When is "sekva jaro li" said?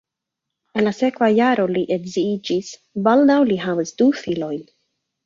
0.99-1.83